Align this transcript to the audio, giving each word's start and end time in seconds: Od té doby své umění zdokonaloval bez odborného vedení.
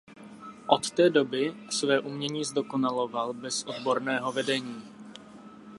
Od 0.67 0.91
té 0.91 1.09
doby 1.09 1.53
své 1.69 1.99
umění 1.99 2.43
zdokonaloval 2.43 3.33
bez 3.33 3.63
odborného 3.65 4.31
vedení. 4.31 4.83